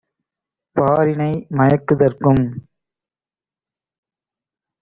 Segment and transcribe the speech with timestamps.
[0.75, 2.43] பாரினை மயக்கு தற்கும்